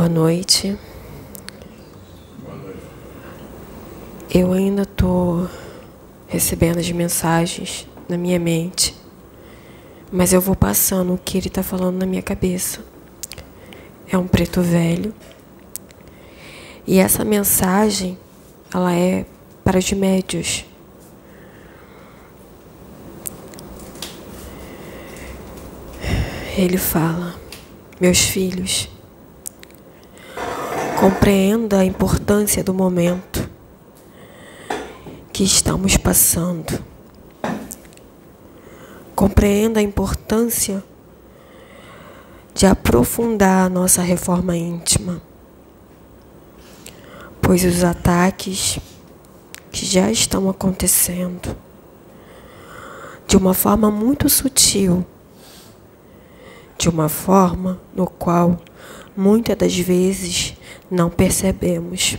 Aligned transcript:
Boa 0.00 0.08
noite. 0.08 0.78
Eu 4.32 4.54
ainda 4.54 4.80
estou 4.80 5.46
recebendo 6.26 6.78
as 6.78 6.90
mensagens 6.90 7.86
na 8.08 8.16
minha 8.16 8.38
mente, 8.38 8.96
mas 10.10 10.32
eu 10.32 10.40
vou 10.40 10.56
passando 10.56 11.12
o 11.12 11.18
que 11.18 11.36
ele 11.36 11.48
está 11.48 11.62
falando 11.62 11.98
na 11.98 12.06
minha 12.06 12.22
cabeça. 12.22 12.82
É 14.10 14.16
um 14.16 14.26
preto 14.26 14.62
velho. 14.62 15.14
E 16.86 16.98
essa 16.98 17.22
mensagem, 17.22 18.16
ela 18.72 18.94
é 18.94 19.26
para 19.62 19.78
os 19.78 19.92
médios. 19.92 20.64
Ele 26.56 26.78
fala: 26.78 27.34
Meus 28.00 28.20
filhos, 28.20 28.88
compreenda 31.00 31.78
a 31.78 31.84
importância 31.86 32.62
do 32.62 32.74
momento 32.74 33.48
que 35.32 35.42
estamos 35.42 35.96
passando. 35.96 36.78
Compreenda 39.16 39.80
a 39.80 39.82
importância 39.82 40.84
de 42.52 42.66
aprofundar 42.66 43.64
a 43.64 43.68
nossa 43.70 44.02
reforma 44.02 44.54
íntima, 44.54 45.22
pois 47.40 47.64
os 47.64 47.82
ataques 47.82 48.78
que 49.72 49.86
já 49.86 50.10
estão 50.10 50.50
acontecendo 50.50 51.56
de 53.26 53.38
uma 53.38 53.54
forma 53.54 53.90
muito 53.90 54.28
sutil, 54.28 55.06
de 56.80 56.88
uma 56.88 57.10
forma 57.10 57.78
no 57.94 58.06
qual 58.06 58.58
muitas 59.14 59.54
das 59.54 59.78
vezes 59.78 60.56
não 60.90 61.10
percebemos 61.10 62.16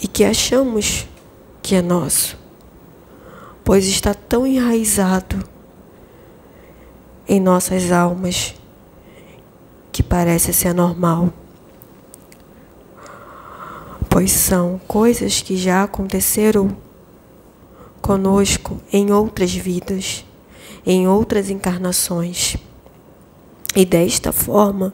e 0.00 0.06
que 0.06 0.22
achamos 0.22 1.08
que 1.60 1.74
é 1.74 1.82
nosso, 1.82 2.38
pois 3.64 3.84
está 3.86 4.14
tão 4.14 4.46
enraizado 4.46 5.44
em 7.28 7.40
nossas 7.40 7.90
almas 7.90 8.54
que 9.90 10.00
parece 10.00 10.52
ser 10.52 10.72
normal. 10.72 11.32
Pois 14.08 14.30
são 14.30 14.80
coisas 14.86 15.42
que 15.42 15.56
já 15.56 15.82
aconteceram 15.82 16.76
conosco 18.00 18.80
em 18.92 19.10
outras 19.10 19.52
vidas, 19.52 20.24
em 20.84 21.06
outras 21.06 21.50
encarnações. 21.50 22.56
E 23.74 23.84
desta 23.84 24.32
forma, 24.32 24.92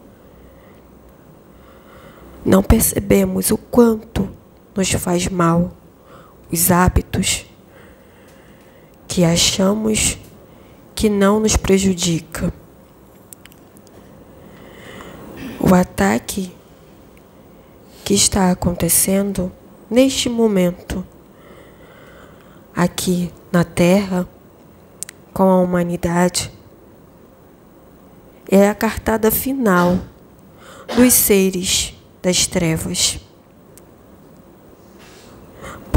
não 2.45 2.63
percebemos 2.63 3.51
o 3.51 3.59
quanto 3.59 4.29
nos 4.75 4.91
faz 4.93 5.29
mal 5.29 5.73
os 6.51 6.71
hábitos 6.71 7.45
que 9.07 9.25
achamos 9.25 10.19
que 10.95 11.09
não 11.09 11.41
nos 11.41 11.57
prejudica. 11.57 12.53
O 15.61 15.75
ataque 15.75 16.53
que 18.05 18.15
está 18.15 18.51
acontecendo 18.51 19.53
neste 19.91 20.29
momento 20.29 21.05
aqui 22.75 23.33
na 23.51 23.65
Terra 23.65 24.27
com 25.33 25.45
a 25.45 25.61
humanidade 25.61 26.51
é 28.51 28.69
a 28.69 28.75
cartada 28.75 29.31
final 29.31 29.99
dos 30.97 31.13
seres 31.13 31.95
das 32.23 32.47
trevas 32.47 33.21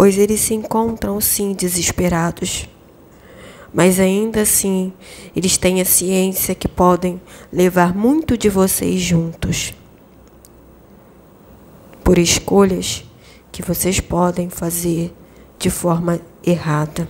pois 0.02 0.18
eles 0.18 0.40
se 0.40 0.56
encontram 0.56 1.22
sim 1.22 1.54
desesperados. 1.54 2.68
Mas 3.72 4.00
ainda 4.00 4.42
assim, 4.42 4.92
eles 5.36 5.58
têm 5.58 5.80
a 5.80 5.86
ciência 5.86 6.56
que 6.56 6.68
podem 6.68 7.22
levar 7.54 7.96
muito 7.96 8.36
de 8.36 8.50
vocês 8.50 9.00
juntos. 9.00 9.76
Por 12.04 12.18
escolhas 12.18 13.06
que 13.52 13.62
vocês 13.62 14.00
podem 14.00 14.50
fazer 14.50 15.14
de 15.60 15.70
forma 15.70 16.20
errada. 16.44 17.08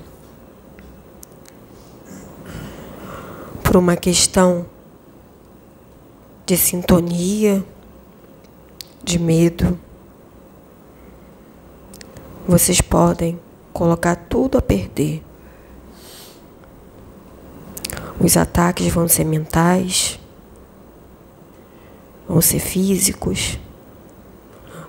Por 3.72 3.78
uma 3.78 3.96
questão 3.96 4.66
de 6.46 6.58
sintonia, 6.58 7.64
de 9.02 9.18
medo 9.18 9.80
vocês 12.46 12.82
podem 12.82 13.40
colocar 13.72 14.18
tudo 14.18 14.58
a 14.58 14.62
perder. 14.62 15.24
Os 18.20 18.36
ataques 18.36 18.90
vão 18.90 19.08
ser 19.08 19.24
mentais, 19.24 20.20
vão 22.28 22.42
ser 22.42 22.60
físicos, 22.60 23.58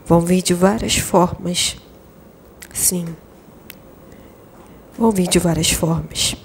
vão 0.05 0.23
vir 0.23 0.43
de 0.43 0.55
várias 0.55 0.97
formas. 0.97 1.77
Sim, 2.75 3.07
vão 4.99 5.13
vir 5.13 5.29
de 5.29 5.39
várias 5.39 5.71
formas. 5.71 6.42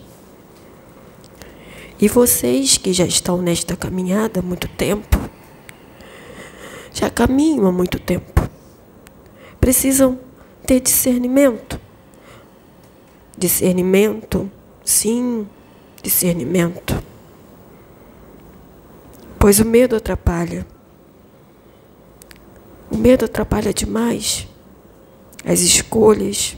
E 2.00 2.08
vocês 2.08 2.78
que 2.78 2.94
já 2.94 3.06
estão 3.06 3.42
nesta 3.42 3.76
caminhada 3.76 4.40
há 4.40 4.44
muito 4.44 4.68
tempo, 4.68 5.18
já 6.94 7.10
caminham 7.10 7.66
há 7.66 7.72
muito 7.72 8.00
tempo, 8.00 8.48
precisam 9.60 10.20
ter 10.66 10.80
discernimento. 10.80 11.80
Discernimento, 13.38 14.52
sim, 14.84 15.48
discernimento. 16.02 17.04
Pois 19.40 19.60
o 19.60 19.66
medo 19.66 19.96
atrapalha. 19.96 20.66
O 22.92 22.98
medo 22.98 23.26
atrapalha 23.26 23.74
demais 23.74 24.48
as 25.48 25.62
escolhas. 25.62 26.58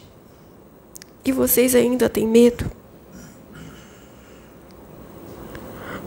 E 1.23 1.31
vocês 1.31 1.75
ainda 1.75 2.09
têm 2.09 2.27
medo. 2.27 2.69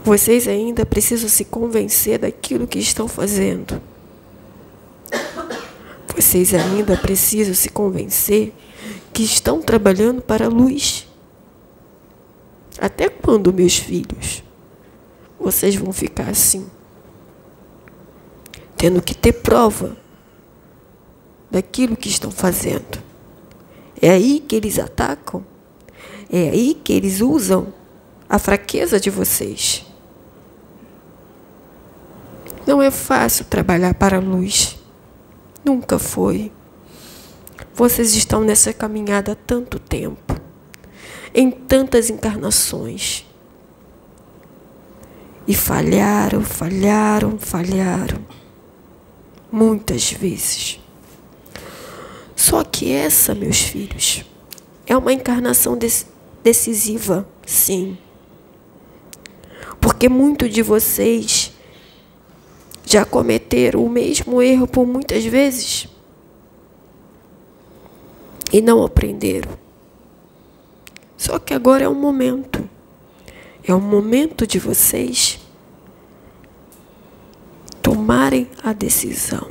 Vocês 0.03 0.49
ainda 0.49 0.85
precisam 0.85 1.29
se 1.29 1.45
convencer 1.45 2.19
daquilo 2.19 2.67
que 2.67 2.77
estão 2.77 3.07
fazendo. 3.07 3.81
Vocês 6.13 6.53
ainda 6.53 6.97
precisam 6.97 7.53
se 7.53 7.69
convencer 7.69 8.53
que 9.13 9.23
estão 9.23 9.61
trabalhando 9.61 10.21
para 10.21 10.45
a 10.45 10.49
luz. 10.49 11.07
Até 12.77 13.07
quando, 13.07 13.53
meus 13.53 13.77
filhos, 13.77 14.43
vocês 15.39 15.75
vão 15.75 15.93
ficar 15.93 16.29
assim? 16.29 16.69
Tendo 18.75 19.01
que 19.01 19.15
ter 19.15 19.31
prova 19.31 19.95
daquilo 21.49 21.95
que 21.95 22.09
estão 22.09 22.29
fazendo. 22.29 23.01
É 24.01 24.09
aí 24.09 24.41
que 24.41 24.55
eles 24.55 24.79
atacam. 24.79 25.45
É 26.29 26.49
aí 26.49 26.73
que 26.73 26.91
eles 26.91 27.21
usam 27.21 27.73
a 28.27 28.37
fraqueza 28.37 28.99
de 28.99 29.09
vocês. 29.09 29.85
Não 32.65 32.81
é 32.81 32.89
fácil 32.89 33.45
trabalhar 33.45 33.93
para 33.93 34.17
a 34.17 34.21
luz. 34.21 34.79
Nunca 35.65 35.99
foi. 35.99 36.51
Vocês 37.73 38.13
estão 38.13 38.41
nessa 38.41 38.71
caminhada 38.71 39.33
há 39.33 39.35
tanto 39.35 39.79
tempo, 39.79 40.39
em 41.33 41.49
tantas 41.51 42.09
encarnações. 42.09 43.25
E 45.47 45.53
falharam, 45.53 46.41
falharam, 46.41 47.37
falharam. 47.37 48.19
Muitas 49.51 50.11
vezes. 50.11 50.79
Só 52.35 52.63
que 52.63 52.91
essa, 52.91 53.35
meus 53.35 53.59
filhos, 53.59 54.23
é 54.85 54.95
uma 54.95 55.11
encarnação 55.11 55.77
decisiva, 56.43 57.27
sim. 57.45 57.97
Porque 59.81 60.07
muito 60.07 60.47
de 60.47 60.61
vocês 60.61 61.42
já 62.93 63.03
cometeram 63.03 63.83
o 63.83 63.89
mesmo 63.89 64.39
erro 64.39 64.67
por 64.67 64.85
muitas 64.85 65.25
vezes 65.25 65.87
e 68.51 68.61
não 68.61 68.85
aprenderam. 68.85 69.49
Só 71.17 71.39
que 71.39 71.55
agora 71.55 71.85
é 71.85 71.89
um 71.89 71.95
momento. 71.95 72.69
É 73.67 73.73
um 73.73 73.79
momento 73.79 74.45
de 74.45 74.59
vocês 74.59 75.39
tomarem 77.81 78.47
a 78.61 78.73
decisão. 78.73 79.49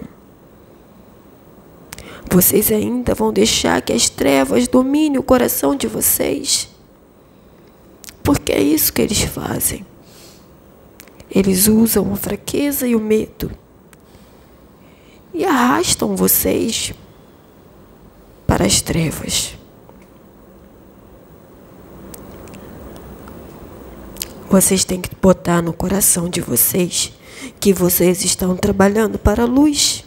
Vocês 2.30 2.70
ainda 2.70 3.12
vão 3.12 3.32
deixar 3.32 3.82
que 3.82 3.92
as 3.92 4.08
trevas 4.08 4.68
dominem 4.68 5.18
o 5.18 5.22
coração 5.22 5.74
de 5.74 5.88
vocês? 5.88 6.68
Porque 8.22 8.52
é 8.52 8.62
isso 8.62 8.92
que 8.92 9.02
eles 9.02 9.22
fazem. 9.22 9.84
Eles 11.34 11.66
usam 11.66 12.12
a 12.12 12.16
fraqueza 12.16 12.86
e 12.86 12.94
o 12.94 13.00
medo 13.00 13.50
e 15.32 15.44
arrastam 15.46 16.14
vocês 16.14 16.92
para 18.46 18.66
as 18.66 18.82
trevas. 18.82 19.56
Vocês 24.50 24.84
têm 24.84 25.00
que 25.00 25.14
botar 25.16 25.62
no 25.62 25.72
coração 25.72 26.28
de 26.28 26.42
vocês 26.42 27.10
que 27.58 27.72
vocês 27.72 28.22
estão 28.22 28.54
trabalhando 28.54 29.18
para 29.18 29.44
a 29.44 29.46
luz. 29.46 30.04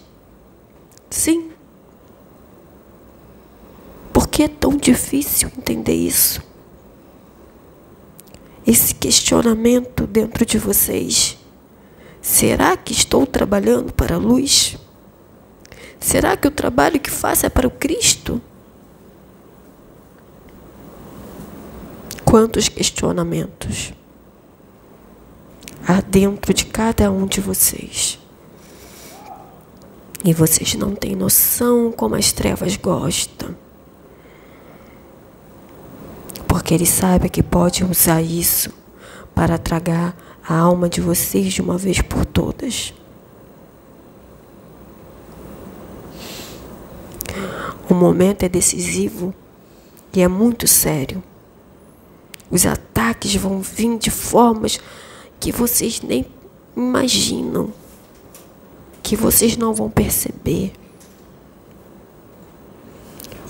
Sim. 1.10 1.50
Por 4.14 4.28
que 4.28 4.44
é 4.44 4.48
tão 4.48 4.78
difícil 4.78 5.52
entender 5.58 5.96
isso? 5.96 6.40
Esse 8.66 8.96
questionamento 8.96 10.08
dentro 10.08 10.46
de 10.46 10.58
vocês. 10.58 11.38
Será 12.22 12.76
que 12.76 12.92
estou 12.94 13.28
trabalhando 13.28 13.94
para 13.94 14.16
a 14.16 14.20
luz? 14.20 14.78
Será 16.00 16.36
que 16.36 16.48
o 16.48 16.52
trabalho 16.52 17.00
que 17.00 17.12
faço 17.12 17.46
é 17.46 17.50
para 17.50 17.68
o 17.68 17.72
Cristo? 17.72 18.42
Quantos 22.24 22.68
questionamentos 22.68 23.94
há 25.88 26.02
dentro 26.02 26.54
de 26.54 26.66
cada 26.66 27.12
um 27.12 27.26
de 27.26 27.40
vocês. 27.40 28.20
E 30.24 30.34
vocês 30.34 30.74
não 30.74 30.96
têm 30.96 31.16
noção 31.16 31.92
como 31.92 32.16
as 32.16 32.32
trevas 32.32 32.76
gostam. 32.76 33.56
Porque 36.66 36.74
ele 36.74 36.88
sabe 36.88 37.30
que 37.30 37.44
pode 37.44 37.84
usar 37.84 38.24
isso 38.24 38.74
para 39.36 39.56
tragar 39.56 40.18
a 40.44 40.58
alma 40.58 40.90
de 40.90 41.00
vocês 41.00 41.54
de 41.54 41.62
uma 41.62 41.78
vez 41.78 42.02
por 42.02 42.26
todas. 42.26 42.92
O 47.88 47.94
momento 47.94 48.42
é 48.42 48.50
decisivo 48.50 49.32
e 50.12 50.24
é 50.24 50.28
muito 50.28 50.68
sério. 50.68 51.22
Os 52.50 52.66
ataques 52.66 53.36
vão 53.36 53.62
vir 53.62 54.00
de 54.00 54.10
formas 54.10 54.80
que 55.40 55.52
vocês 55.52 56.02
nem 56.02 56.26
imaginam, 56.76 57.72
que 59.04 59.16
vocês 59.16 59.56
não 59.56 59.72
vão 59.72 59.88
perceber. 59.88 60.74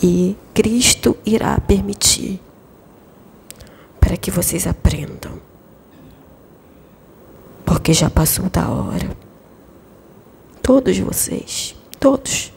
E 0.03 0.35
Cristo 0.53 1.15
irá 1.25 1.57
permitir 1.61 2.41
para 4.05 4.15
que 4.15 4.29
vocês 4.29 4.67
aprendam. 4.67 5.31
Porque 7.65 7.91
já 7.91 8.07
passou 8.07 8.47
da 8.51 8.69
hora. 8.69 9.17
Todos 10.61 10.95
vocês, 10.99 11.75
todos 11.99 12.53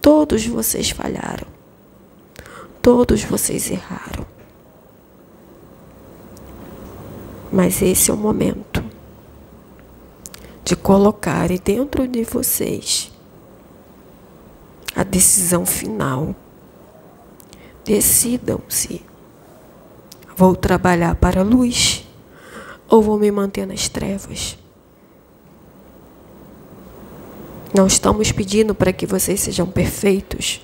Todos 0.00 0.46
vocês 0.46 0.90
falharam. 0.90 1.48
Todos 2.80 3.24
vocês 3.24 3.68
erraram. 3.70 4.24
Mas 7.50 7.82
esse 7.82 8.08
é 8.08 8.14
o 8.14 8.16
momento 8.16 8.84
de 10.62 10.76
colocar 10.76 11.48
dentro 11.58 12.06
de 12.06 12.22
vocês 12.22 13.10
a 14.94 15.02
decisão 15.02 15.66
final. 15.66 16.34
Decidam-se. 17.84 19.07
Vou 20.38 20.54
trabalhar 20.54 21.16
para 21.16 21.40
a 21.40 21.42
luz 21.42 22.06
ou 22.88 23.02
vou 23.02 23.18
me 23.18 23.28
manter 23.28 23.66
nas 23.66 23.88
trevas? 23.88 24.56
Não 27.74 27.88
estamos 27.88 28.30
pedindo 28.30 28.72
para 28.72 28.92
que 28.92 29.04
vocês 29.04 29.40
sejam 29.40 29.66
perfeitos, 29.66 30.60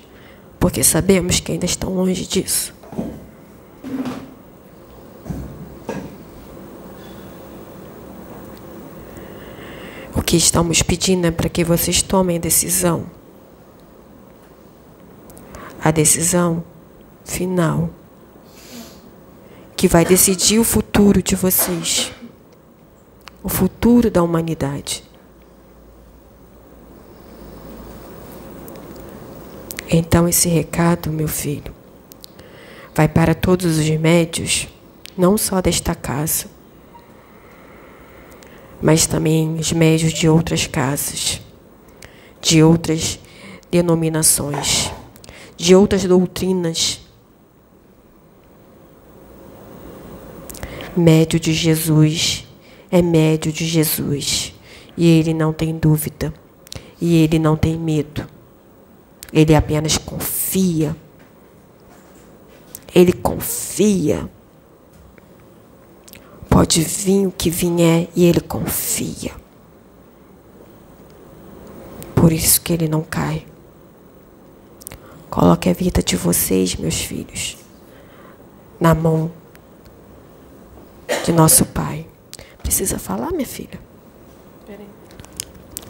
porque 0.61 0.85
sabemos 0.85 1.41
que 1.41 1.50
ainda 1.50 1.65
estão 1.65 1.93
longe 1.93 2.25
disso. 2.25 2.73
O 10.15 10.23
que 10.23 10.37
estamos 10.37 10.82
pedindo 10.82 11.26
é 11.26 11.32
para 11.32 11.49
que 11.49 11.65
vocês 11.65 12.00
tomem 12.00 12.38
decisão. 12.38 13.06
A 15.82 15.91
decisão 15.91 16.62
final 17.25 17.91
que 19.84 19.88
vai 19.88 20.02
decidir 20.02 20.58
o 20.58 20.64
futuro 20.64 21.22
de 21.22 21.36
vocês, 21.36 22.10
o 23.42 23.50
futuro 23.50 24.10
da 24.10 24.22
humanidade. 24.22 25.04
Então, 29.90 30.26
esse 30.26 30.48
recado, 30.48 31.10
meu 31.10 31.28
filho, 31.28 31.70
vai 32.94 33.06
para 33.06 33.34
todos 33.34 33.78
os 33.78 33.90
médios, 33.90 34.69
não 35.19 35.36
só 35.36 35.60
desta 35.60 35.94
casa, 35.94 36.46
mas 38.80 39.06
também 39.06 39.54
os 39.56 39.70
médios 39.70 40.14
de 40.14 40.30
outras 40.30 40.66
casas, 40.66 41.42
de 42.40 42.62
outras 42.62 43.20
denominações, 43.70 44.90
de 45.58 45.75
outras 45.76 46.04
doutrinas. 46.04 47.03
Médio 50.96 51.41
de 51.41 51.52
Jesus 51.52 52.46
é 52.91 53.02
médio 53.02 53.52
de 53.52 53.67
Jesus, 53.67 54.55
e 54.96 55.06
ele 55.06 55.35
não 55.35 55.52
tem 55.52 55.76
dúvida, 55.76 56.32
e 57.00 57.17
ele 57.17 57.38
não 57.41 57.56
tem 57.56 57.76
medo. 57.76 58.25
Ele 59.32 59.55
apenas 59.56 59.99
confia. 59.99 60.94
Ele 62.94 63.12
confia. 63.12 64.31
Pode 66.49 66.82
vir 66.82 67.26
o 67.26 67.32
que 67.32 67.50
vier 67.50 68.08
e 68.14 68.25
ele 68.25 68.40
confia. 68.40 69.32
Por 72.14 72.32
isso 72.32 72.61
que 72.61 72.73
ele 72.73 72.88
não 72.88 73.02
cai. 73.02 73.44
Coloque 75.29 75.69
a 75.69 75.73
vida 75.73 76.00
de 76.00 76.14
vocês, 76.14 76.76
meus 76.76 77.00
filhos, 77.00 77.56
na 78.79 78.94
mão 78.94 79.32
de 81.25 81.32
nosso 81.32 81.65
Pai. 81.65 82.06
Precisa 82.62 82.99
falar, 82.99 83.32
minha 83.32 83.47
filha? 83.47 83.81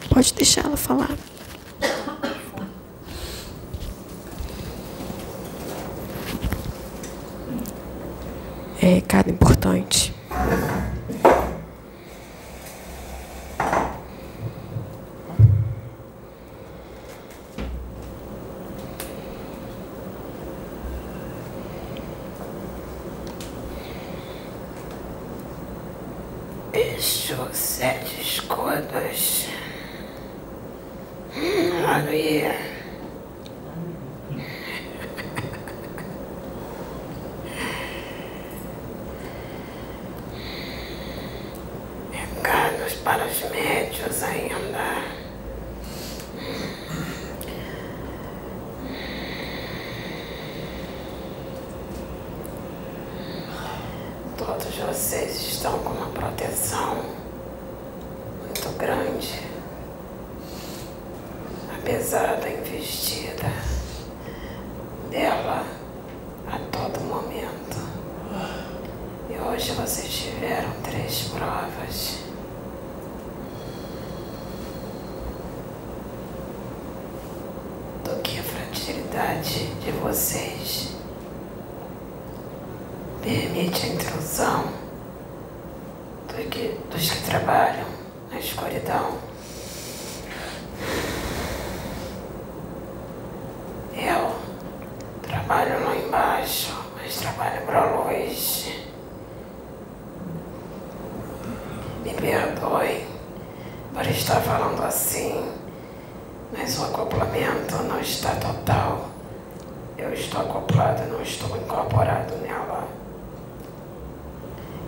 Pode 0.08 0.32
deixar 0.34 0.64
ela 0.64 0.76
falar. 0.76 1.10
é 8.80 8.94
recado 8.96 9.30
importante. 9.30 10.14
Eixo 27.04 27.36
sete 27.52 28.22
escudos. 28.22 29.46
Aleluia. 31.86 32.56
para 43.04 43.26
os 43.26 43.50
médios 43.50 44.22
ainda. 44.22 45.04
Todos 54.38 54.74
vocês 54.76 55.36
estão 55.36 55.78
com 55.78 55.90
uma 55.90 56.06
proteção 56.08 56.96
muito 58.42 58.68
grande, 58.78 59.40
apesar 61.84 62.40
da 62.40 62.48
investida 62.48 63.52
dela 65.10 65.66
a 66.50 66.58
todo 66.72 66.98
momento. 67.00 67.76
E 69.28 69.38
hoje 69.38 69.72
vocês 69.72 70.08
tiveram 70.10 70.70
três 70.82 71.28
provas. 71.28 72.24
fragilidade 78.42 79.66
de 79.76 79.90
vocês 79.92 80.90
permite 83.22 83.86
a 83.86 83.88
intrusão 83.88 84.64
do 86.28 86.48
que, 86.50 86.78
dos 86.90 87.10
que 87.10 87.22
trabalham 87.24 87.86
na 88.30 88.38
escuridão. 88.38 89.23
Trabalho 95.44 95.84
lá 95.84 95.96
embaixo, 95.96 96.74
mas 96.96 97.16
trabalho 97.16 97.66
para 97.66 97.84
luz. 97.84 98.72
Me 102.02 102.14
perdoe 102.14 103.06
por 103.92 104.06
estar 104.06 104.40
falando 104.40 104.82
assim, 104.82 105.52
mas 106.50 106.78
o 106.78 106.84
acoplamento 106.84 107.76
não 107.82 108.00
está 108.00 108.34
total. 108.36 109.08
Eu 109.98 110.14
estou 110.14 110.40
acoplado, 110.40 111.04
não 111.12 111.20
estou 111.20 111.54
incorporado 111.58 112.34
nela. 112.36 112.88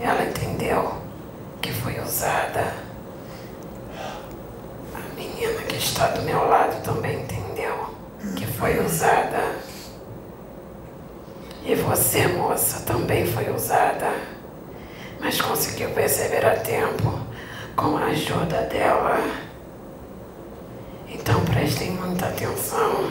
Ela 0.00 0.24
entendeu 0.24 0.94
que 1.60 1.70
foi 1.70 2.00
usada. 2.00 2.72
A 4.94 5.14
menina 5.14 5.62
que 5.64 5.76
está 5.76 6.08
do 6.08 6.22
meu 6.22 6.48
lado 6.48 6.82
também 6.82 7.20
entendeu 7.20 7.94
que 8.34 8.46
foi 8.46 8.78
usada. 8.82 9.55
E 11.68 11.74
você, 11.74 12.28
moça, 12.28 12.80
também 12.86 13.26
foi 13.26 13.50
usada, 13.50 14.12
mas 15.18 15.40
conseguiu 15.40 15.90
perceber 15.90 16.46
a 16.46 16.54
tempo 16.60 17.18
com 17.74 17.96
a 17.96 18.04
ajuda 18.04 18.62
dela. 18.62 19.18
Então 21.08 21.44
prestem 21.44 21.90
muita 21.90 22.26
atenção. 22.26 23.10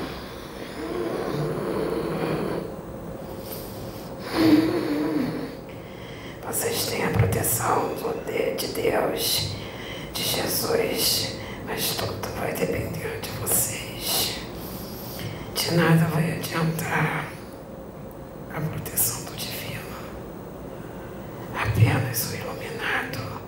Vocês 6.48 6.86
têm 6.86 7.04
a 7.04 7.10
proteção 7.10 7.94
de 8.58 8.68
Deus, 8.68 9.50
de 10.14 10.24
Jesus, 10.24 11.36
mas 11.68 11.90
tudo 11.98 12.30
vai 12.40 12.54
depender 12.54 13.20
de 13.22 13.30
vocês. 13.32 14.38
De 15.54 15.74
nada 15.74 16.06
vai 16.06 16.38
adiantar 16.38 17.26
a 18.56 18.62
proteção 18.62 19.26
do 19.26 19.36
divino. 19.36 19.82
Apenas 21.54 22.32
o 22.32 22.36
iluminado 22.36 23.42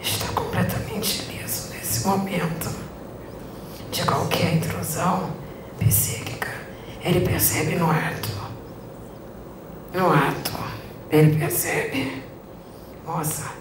está 0.00 0.26
completamente 0.32 1.30
liso 1.30 1.68
nesse 1.74 2.06
momento 2.06 2.70
de 3.90 4.02
qualquer 4.06 4.54
intrusão 4.54 5.30
psíquica. 5.78 6.48
Ele 7.02 7.20
percebe 7.20 7.74
no 7.74 7.90
ato. 7.90 8.30
No 9.92 10.10
ato, 10.10 10.52
ele 11.12 11.38
percebe. 11.38 12.22
Moça, 13.04 13.52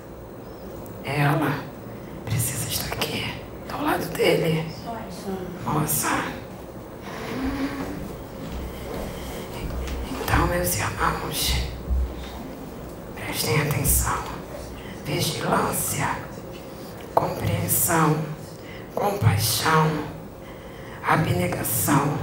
ela 1.04 1.60
precisa 2.24 2.70
estar 2.70 2.94
aqui, 2.94 3.34
ao 3.70 3.84
lado 3.84 4.06
dele. 4.14 4.66
Moça. 5.66 6.08
Então, 10.10 10.48
meus 10.48 10.78
irmãos, 10.78 11.68
prestem 13.16 13.62
atenção. 13.62 14.24
Vigilância, 15.04 16.08
compreensão, 17.14 18.18
compaixão, 18.96 20.06
abnegação, 21.06 22.18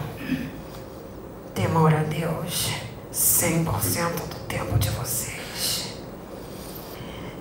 temor 1.54 1.92
a 1.92 2.04
Deus, 2.04 2.70
100% 3.12 4.28
do 4.28 4.37
tempo 4.48 4.78
de 4.78 4.88
vocês. 4.90 5.98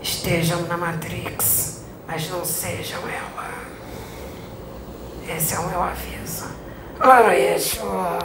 Estejam 0.01 0.61
na 0.63 0.77
Matrix, 0.77 1.85
mas 2.05 2.29
não 2.29 2.43
sejam 2.45 2.99
ela. 3.07 3.49
Esse 5.27 5.55
é 5.55 5.59
o 5.59 5.69
meu 5.69 5.81
aviso. 5.81 6.51
Ora, 6.99 7.33
Yeshua! 7.33 8.19